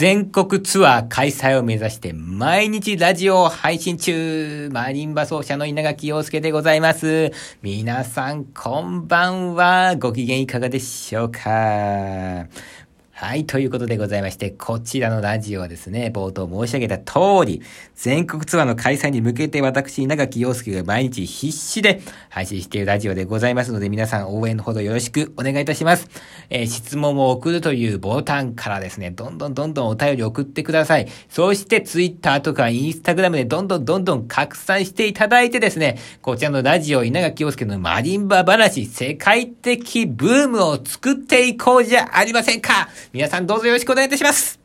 [0.00, 7.32] 全国ツアー開催を目指して毎日ラジオを配信中マリンバ奏者の稲垣陽介でございます。
[7.60, 9.96] 皆さんこんばんは。
[9.96, 12.46] ご機嫌いかがでしょうか？
[13.20, 17.60] はい、ということでございまして、こちらのラジオはですね、冒頭申し上げた通り、
[17.94, 26.08] 全国ツアーの開催に向けて私、長木陽介が毎日必死で配信しているラジオでございますので、皆さん応援のほどよろしくお願いいたします。
[26.48, 31.06] えー、質問を送るというボタンからですね、どんどんどんどんお便り送ってください。
[31.28, 44.60] そして、ツイッターとかインスタグラムでどんどんどんどん拡散していただいてですね、こちらのラジオ、稲垣陽介のマリンバ話、世界的ブームを作っていこうじゃありませんか皆さんどうぞよろしくお願いいたします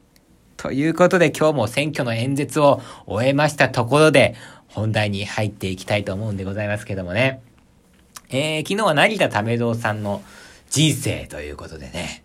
[0.56, 4.36] ということで今日も選挙の演説を終えましたところで
[4.68, 7.42] 本題に入っていきたいと思うんでございますけどもね。
[8.30, 10.22] えー、昨日は成田為蔵さんの
[10.70, 12.24] 人生ということでね、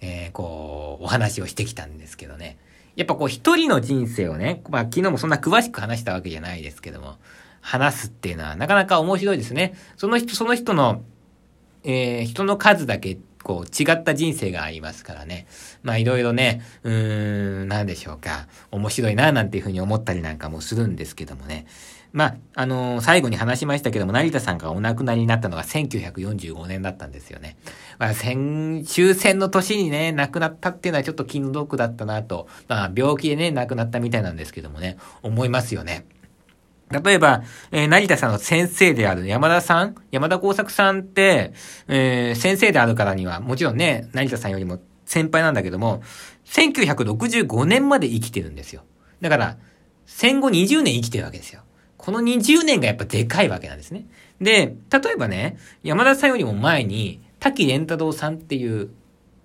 [0.00, 2.56] えー、こう、お話をしてきたんですけどね。
[2.96, 7.16] やっぱこう一人の人生をね、まあ昨日もそんな詳しく話したわけじゃないですけども、
[7.60, 9.74] 話すっていうのはなかなか面白いですね。
[9.98, 11.02] その人、その人の、
[11.84, 13.18] えー、人の数だけ
[13.50, 15.48] こう、違った人生がありますからね。
[15.82, 18.46] まあ、いろいろね、うーん、なんでしょうか。
[18.70, 21.66] 面白いな、なんていうふうに思ったりなんかもするんですけどもね。
[22.12, 27.56] まあ、あのー、最後に話しましたけども、成田さんがお亡くなりになったのが1945年だったんですよね。
[27.98, 32.46] まあ、戦、終戦の年にね、亡くなったっていうのはちょっと気の毒だったなと。
[32.68, 36.04] まあ、病気でね、亡くなったみたいなんですけどもね、思いますよね。
[36.90, 41.52] 例えば、えー、成田さんの先生である山田さん山田耕作さんって、
[41.86, 46.02] えー、先生であるからには、もちろんね、成田さんよりも先輩なんだけども、
[46.46, 48.82] 1965年まで生きてるんですよ。
[49.20, 49.56] だから、
[50.06, 51.62] 戦後20年生きてるわけですよ。
[51.96, 54.06] この20年がやっぱでかいわけなんですね。
[54.40, 58.90] で、例えばね、山田さんよりも前に、滝蓮太郎さんっていう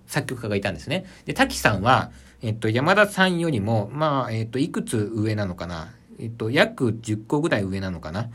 [0.06, 1.04] 作曲家がいたんですね。
[1.26, 2.10] で、滝さんは、
[2.42, 5.92] えっと、山田さんよりも、まあ、えっと、いくつ上なのかな？
[6.18, 8.30] えっと、約10個ぐらい上なのかな？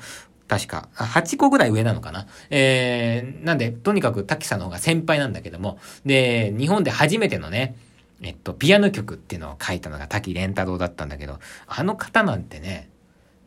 [0.47, 0.89] 確か。
[0.95, 2.27] あ、8個ぐらい上なのかな？
[2.49, 7.75] えー、なんで、とにかく滝さんの方が先輩なんだけども、で、日本で初めてのね、
[8.21, 12.89] えっと、ピアノ曲っていうのを書いたのが滝蓮太郎だったんだけど、あの方なんてね、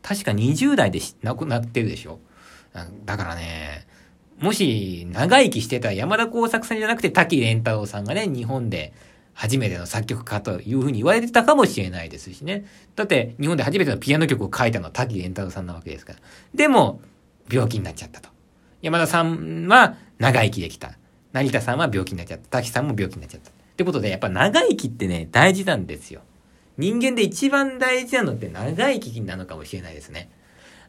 [0.01, 2.19] 確か20代で亡くなってるでしょ？
[3.05, 3.87] だからね、
[4.39, 8.91] もし長生きしてた山田耕作さんじゃなくて滝蓮太郎さんがね、日本で
[9.35, 12.65] 初めての作曲家というふうに言われてたかもしれないですしね。
[12.95, 16.19] だって日本で初めてのピアノ曲を書いたのは滝蓮太郎さんなわけですから。
[16.55, 17.01] でも、
[17.51, 18.29] 病気になっちゃったと。
[18.81, 20.97] 山田さんは長生きできた。
[21.33, 22.47] 成田さんは病気になっちゃった。
[22.47, 23.49] 滝さんも病気になっちゃった。
[23.49, 26.21] ってことで、やっぱ長生きってね、大事なんですよ。
[26.77, 30.29] 人間で一番大事なのって長生きなのかもしれないですね。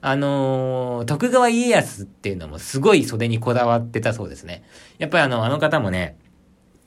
[0.00, 4.62] あのー、徳川家康っていうのもすごい袖にこだわってたそうですね。
[4.98, 6.16] やっぱりあの、あの方もね、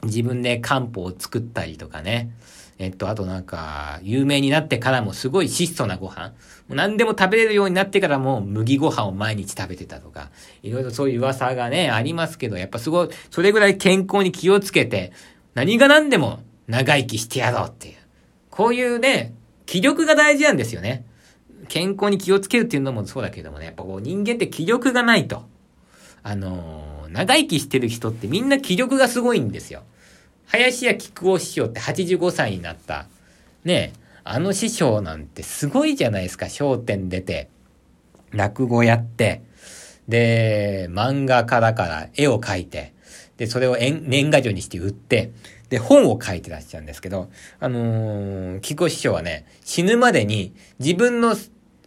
[0.03, 2.31] 自分で漢方を作ったりとかね。
[2.77, 6.29] えっと、あとなんか、有名になってからもすごい質素なご飯。
[6.29, 6.33] も
[6.69, 10.29] う何でも食べれるようになってからも麦ご飯を毎日食べてたとか、
[10.63, 15.11] いろいろそういう噂がね、ありますけど、やっぱすごい、それぐらい健康に気をつけて、
[15.55, 17.95] 何が何でも長生きしてやろうっていう。
[18.49, 19.33] こういうね、
[19.65, 21.05] 気力が大事なんですよね。
[21.67, 25.43] 健康に気をつけるっていうのもそうだけどもね、やっぱこう人間って気力がないと。
[26.23, 29.83] あのー長生きしてる人ってみんな気力がすごいんですよ。
[30.45, 33.07] 林家木久扇師匠って85歳になった。
[33.63, 33.93] ね
[34.23, 36.49] あの師匠なんてすごいじゃないですか。
[36.49, 37.49] 商店出て、
[38.31, 39.41] 落語やって、
[40.07, 42.93] で、漫画家だから絵を描いて、
[43.37, 45.31] で、それを年賀状にして売って、
[45.69, 47.29] で、本を書いてらっしゃるんですけど、
[47.59, 51.35] あのー、木久師匠はね、死ぬまでに自分の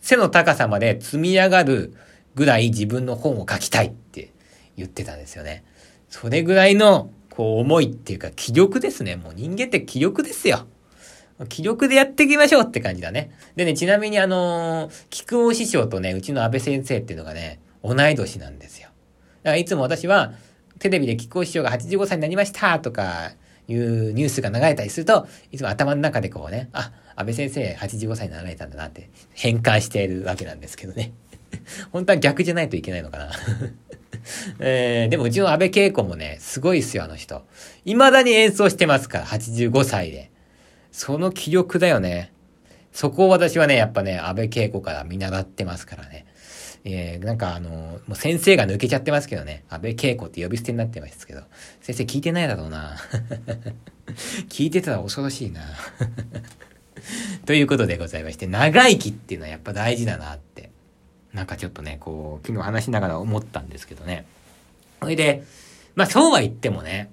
[0.01, 1.95] 背の高さまで積み上がる
[2.35, 4.33] ぐらい自分の本を書きたいって
[4.77, 5.65] 言ってたんですよね。
[6.09, 9.17] それぐらいの、こう、思いっていうか、気力ですね。
[9.17, 10.67] もう人間って気力ですよ。
[11.49, 13.31] 気力でやっていきましょうって感じだね。
[13.57, 18.89] でね、ちなみにあのー、菊尾師匠とね、うちの安倍先生っていうのがね、同い年なんですよ。
[19.43, 20.33] だからいつも私は、
[20.79, 23.33] テレビで菊尾師匠が85歳になりましたとか、
[23.69, 31.13] いうニュースが流れたりすると、いつも頭の中でこうね、あ、安倍先生85歳になられたんだなって変換しているわけなんですけどね。
[31.93, 33.33] 本当は逆じゃないといけないのかな
[34.61, 37.45] えー、でもうちの安倍恵子もね、すごいっすよ、あの人。
[37.85, 40.31] 未だに演奏してますから、85歳で。
[40.93, 42.33] その気力だよね。
[42.93, 46.27] そこを私はね、やっぱね、安倍恵子から見習ってますからね。
[46.85, 49.65] えー、なんかあのもう先生が抜けちゃってますけどね。
[49.69, 51.43] 安倍恵子って呼び捨てになってますけど。
[51.81, 52.97] 先生聞いてないだろうな。
[54.49, 55.63] 聞いてたら恐ろしいな。
[57.47, 60.72] ということでございまして、長生きっていうのはやっぱ大事だなって。
[61.33, 64.27] なんかちょっとね、こう、昨日話しながら思ったんですけどね。
[65.01, 65.45] それで、
[65.95, 67.11] まあそうは言ってもね、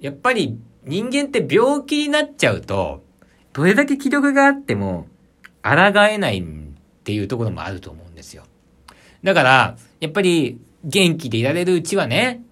[0.00, 3.02] やっぱり人間って病気になっちゃうと、
[3.52, 5.08] どれだけ気力があっても、
[5.62, 5.72] 抗
[6.08, 6.44] えないっ
[7.02, 8.44] ていうところもあると思うんですよ。
[9.22, 12.42] だから、やっぱり、元気でいられるうちはね、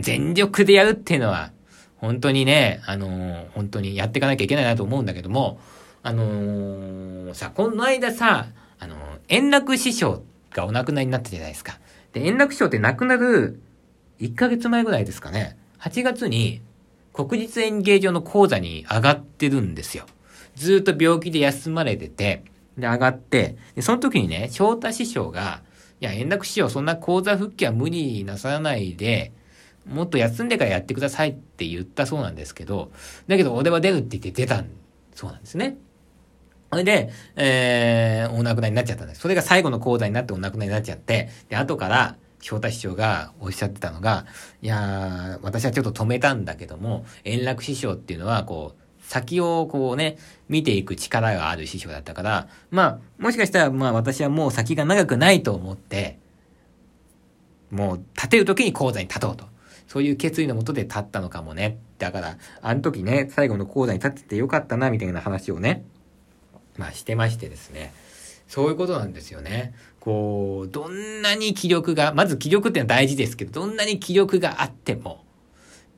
[0.00, 1.52] 全力でやるっていうのは、
[1.96, 5.60] 本当にね、あのー、本当にやっていかなきゃいけないなと思うんだけども、
[6.02, 8.46] あのー、さ、この間さ、
[8.78, 8.98] あのー、
[9.28, 10.22] 円楽師匠っ
[10.52, 11.78] がお亡くなりになったじゃないですか。
[12.12, 13.60] で、円楽師匠って亡くなる
[14.20, 15.56] 1ヶ月前ぐらいですかね。
[15.80, 16.60] 8月に
[17.12, 20.06] 国立演芸場の講座に上がってるんですよ。
[20.54, 22.44] ずっと病気で休まれてて、
[22.76, 25.62] で、上がって、で、その時にね、翔太師匠が、
[26.00, 29.32] いや、円楽師匠、そんな講座復帰は無理なさらないで、
[29.88, 32.92] もっと休んでからやってくださいって言ったそうなんですけど、
[33.26, 34.64] だけど俺は出るって言って出た
[35.14, 35.76] そうなんですね。
[36.70, 39.20] それで、えー、お亡くなりになっちゃったんです。
[39.20, 44.26] それが最後の講座になってお亡くなりになっちゃって、で、後から、翔太師匠がおっしゃってたのが、
[44.62, 50.18] いやー、私はちょっと止めたんだけども、円楽師匠っていうのは、こう、先をこうね、
[50.48, 56.18] 見ていく力がある師匠だったから、まあ、もしかしたら、まあ私はもう先が長くないと思って、
[57.70, 59.44] もう立てる時に講座に立とうと。
[59.86, 61.78] そういう決意のもとで立ったのかもね。
[61.98, 65.84] だから、あの時ね、最後の講座に立っててよかったな、みたいな話をね、
[66.78, 67.92] まあしてましてですね。
[68.46, 69.74] そういうことなんですよね。
[70.00, 75.24] こう、どんなに気力が、まず気力っていうのは大事ですけど、どんなに気力があっても、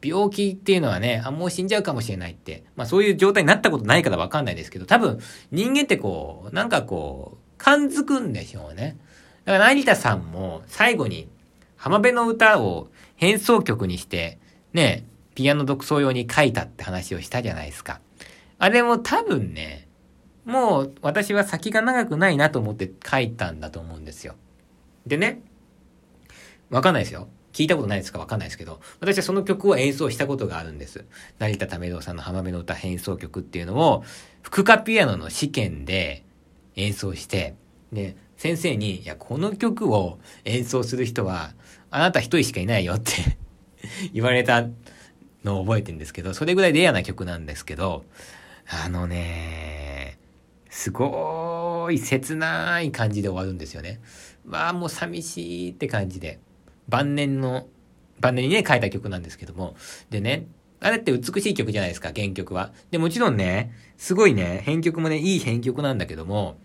[0.03, 5.21] 病気っていうのはね、あ、もう死んじゃうかもしれないって、まあそういう状態になったことないからわかんないですけど、多分
[5.53, 8.97] 人間ってこう、なんかこう、感づくんでしょうね。
[9.45, 11.29] だから成田さんも最後に
[11.77, 14.39] 浜辺の歌を変奏曲にして、
[14.73, 15.05] ね、
[15.35, 18.01] ピアノ独奏用に書いたって話をしたじゃないですか。
[18.59, 19.89] あれも多分ね、
[20.45, 24.35] もう私は先が長くないなと思って書いたんだと思うんですよ。
[25.07, 25.43] でね、
[26.71, 27.29] わかんないですよ。
[27.53, 31.05] 聞いたことないですかわかんないですけど、私はその曲を演奏したことがあるんです。
[31.39, 34.05] 成田為道さんの浜辺の歌変奏曲っていうのを、
[34.43, 36.25] 副科ピアノの試験で
[36.77, 37.57] 演奏して、
[37.93, 41.53] で、先生に、いや、この曲を演奏する人は、
[41.91, 43.13] あなた一人しかいないよって
[44.15, 44.67] 言われた
[45.43, 48.05] のを覚えてるんですけど、それぐらいレアな曲なんですけど、
[48.69, 49.90] あのね、
[50.71, 54.01] すごい切ない感じで終わるんですよね。
[54.49, 56.39] わあ、もう寂しいって感じで。
[56.89, 57.67] 晩年の、
[58.21, 59.77] 晩年にね、書いた曲なんですけども。
[60.11, 60.47] でね、
[60.81, 62.73] あれって美しい曲じゃないですか、原曲は。
[62.91, 66.57] で、もちろんね、すごいね、編曲もね、いい編曲なんだけども、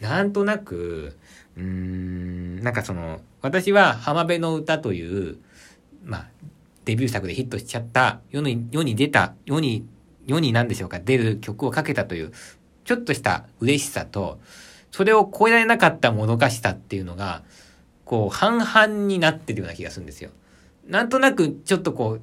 [0.00, 1.16] なんとなく、
[1.56, 5.38] うーん、なんかその、私は浜辺の歌という、
[6.04, 6.28] まあ、
[6.84, 9.86] デビュー作でヒットしちゃった、世に、世に出た、世に、
[10.26, 12.32] 世に何でしょうか、出る曲をかけたという、
[12.84, 14.38] ちょっとした嬉しさと、
[14.90, 17.42] それを超えられなかったもどかしさっていうのが、
[18.04, 20.30] こう、半々になってるような気がするんですよ。
[20.86, 22.20] なんとなく、ちょっとこう、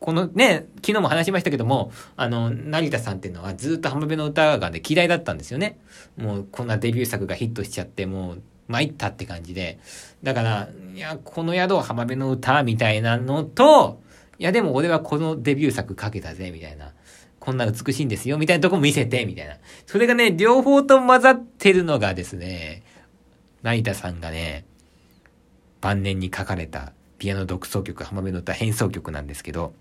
[0.00, 5.78] このね、昨日も話しましたけども、あの、成田さんっていうのはずっと浜辺の歌がね、嫌いだったんですよね。
[6.16, 9.78] もうこんなデビュー作がヒットしちゃって、もう参ったって感じで。
[10.22, 14.00] だから、いや、この宿は浜辺の歌みたいなのと、
[14.38, 16.92] いや、でも俺はこのデビュー作かけたぜ、みたいな。
[17.48, 19.56] こんな美しいんですよ、みたいなとこも見せて、みたいな。
[19.86, 22.82] それがね、両方と混ざってるのがですね、
[23.62, 24.66] 成田さんがね、
[25.80, 29.72] 晩年に書かれたピアノ独奏曲、浜辺の歌変奏曲なんですけど、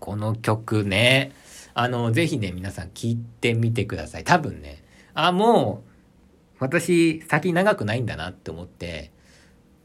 [0.00, 1.32] この曲ね、
[1.72, 4.24] あの、ぜひね、皆さん聴いてみてください。
[4.24, 4.84] 多分ね、
[5.14, 9.12] あ、もう、私、先長くないんだなって思って、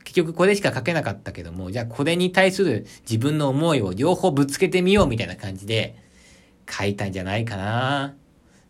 [0.04, 6.06] 結局これしか書けなかったけども、じゃあこれに対する自分の思いを両方ぶつけてみようみたいな感じで
[6.70, 8.16] 書いたんじゃないかな。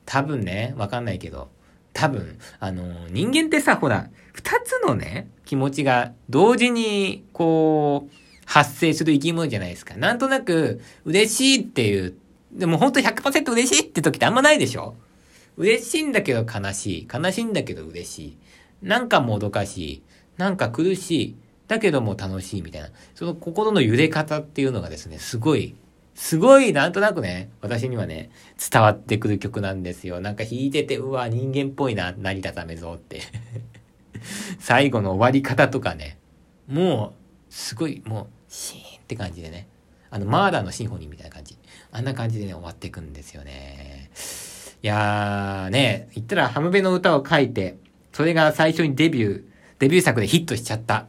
[0.05, 1.49] 多分ね、わかんないけど、
[1.93, 9.95] 多分、あの、人間ってさ、ほら、二つのね、気持ちが同時に、こう、発生する生き物じゃないですか。
[9.95, 12.15] なんとなく、嬉しいっていう、
[12.51, 14.95] でも本当100%嬉しいって時ってあんまないでしょ
[15.57, 17.07] 嬉しいんだけど悲しい。
[17.11, 18.37] 悲しいんだけど嬉しい。
[18.81, 20.03] なんかもどかしい。
[20.37, 21.35] なんか苦しい。
[21.67, 22.89] だけども楽しいみたいな。
[23.15, 25.75] その心の揺れ方っていうのがですね、すごい、
[26.17, 28.31] すごいなんとなくね、私にはね、
[28.71, 30.19] 伝わってくる曲なんですよ。
[30.19, 33.21] なんか弾いてて、うわ、人間っぽいな、成田ためぞって
[34.59, 36.17] 最後の終わり方とかね、
[36.67, 37.13] も
[37.49, 39.67] う、すごい、もう、シーンって感じでね。
[40.09, 41.55] あの、マーダーのシンフォニーみたいな感じ。
[41.91, 44.09] あんな感じでね、終わっていくんですよね。
[44.81, 47.77] いやーね、言ったらハムベの歌を書いて、
[48.11, 49.43] それが最初にデビュー、
[49.77, 51.05] デビュー作でヒットしちゃった。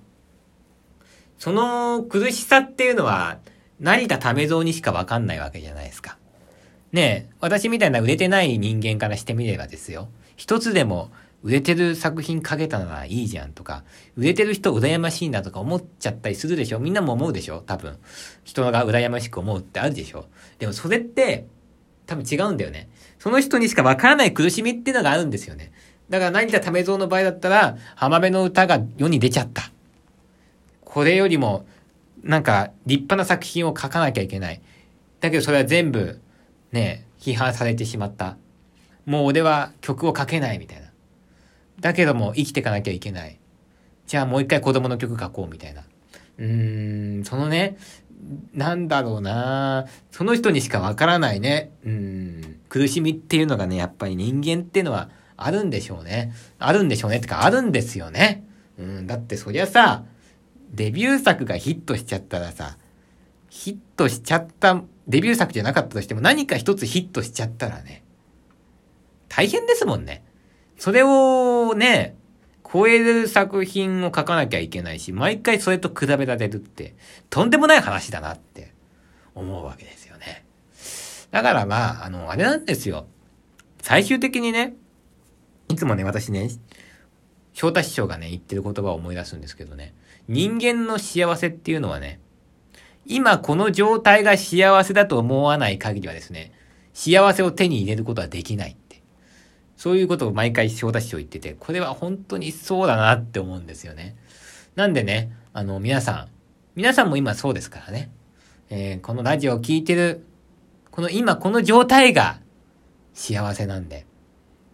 [1.38, 3.38] その苦しさっていうのは、
[3.80, 6.18] 成田為蔵にしかわかんないわけじゃないですか。
[6.92, 10.08] ねえ、私みたいな売れてない人間からしてみればですよ。
[10.36, 11.10] 一つでも
[11.42, 13.84] 売れてる作品かけたならいいじゃんとか、
[14.16, 17.98] 売れてる人羨ましいなとか思っちゃったりするでしょみんなも思うでしょ多分。
[18.44, 20.26] 人が羨ましく思うってあるでしょ
[20.58, 21.46] でもそれって、
[22.06, 22.88] 多分違うんだよね。
[23.18, 25.72] その人にしかわからない苦しみっていうのがあるんですよね。
[26.08, 29.70] だから何か為蔵の場合だったら、浜辺の歌が世に出ちゃった。
[30.84, 31.66] これよりも、
[32.28, 34.60] なんか立派な作品を書かなきゃいけない。
[35.20, 36.20] だけどそれは全部、
[36.72, 38.36] ね、批判されてしまった。
[39.06, 40.92] もう俺は曲を書けないみたいな。
[41.80, 43.40] だけども生きていかなきゃいけない。
[44.06, 45.84] じゃあもう一回子供の曲書こうみたいな。
[46.36, 47.78] うーん、そのね、
[48.52, 51.70] なんだろうなその人にしかわからないね。
[51.86, 55.08] うん、苦しみっていうのがね、やっぱり人間っていうのは
[55.38, 56.34] あるんでしょうね。
[56.58, 57.16] あるんでしょうね。
[57.16, 58.44] ってか、あるんですよね。
[58.78, 60.04] うん、だってそりゃさ、
[60.70, 62.76] デビュー作がヒットしちゃったらさ、
[63.48, 68.04] ヒットしちゃった、デビュー作じゃなかったとしても何か一つヒットしちゃったらね、
[69.28, 70.24] 大変ですもんね。
[70.76, 72.16] それをね、
[72.70, 76.94] 超える作品を書かなきゃいけないし、毎回それと比べられるって、
[77.30, 78.72] とんでもない話だなって
[79.34, 80.44] 思うわけですよね。
[81.30, 83.06] だからまあ、あの、あれなんですよ。
[83.82, 84.74] 最終的にね、
[85.68, 86.50] いつもね、私ね、
[87.54, 89.94] 翔太師匠がね、言ってる言葉を思い出すんですけどね、
[90.28, 92.20] 人間の幸せっていうのはね、
[93.06, 96.52] 今この状態が幸せだと思わない限りはですね、
[96.92, 99.02] 幸せを手に入れることはできないって。
[99.78, 104.16] そういうことを毎回翔太師匠言ってて、これは本当にそうだなって思うんですよね。
[104.74, 106.28] なんでね、あの、皆さん、
[106.74, 108.10] 皆さんも今そうですからね、
[108.70, 110.24] えー、このラジオを聴いてる、
[110.90, 112.40] この今この状態が
[113.14, 114.04] 幸せなんで、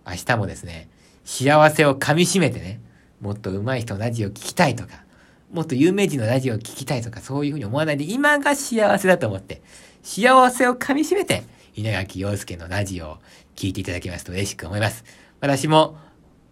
[0.06, 0.88] 明日もですね、
[1.24, 2.80] 幸せを噛み締めてね、
[3.20, 5.03] もっと上手い人ラジオ聞きたいとか、
[5.54, 9.62] もっと有名人のラジオを聞きたいとか、そういうふうに思わないで、今が幸せだと思って、
[10.02, 11.44] 幸せを噛み締めて、
[11.76, 13.18] 稲垣陽介のラジオを
[13.54, 15.04] 聞いていただけますと嬉しく思います。
[15.40, 15.96] 私も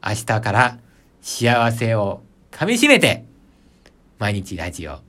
[0.06, 0.78] 明日から
[1.20, 3.24] 幸せを噛み締めて、
[4.18, 5.00] 毎日ラジオ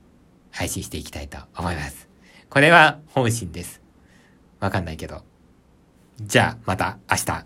[0.50, 2.08] 配信していきたいと思います。
[2.50, 3.80] これは本心です。
[4.58, 5.22] わかんないけど。
[6.20, 7.42] じゃあ、また明日。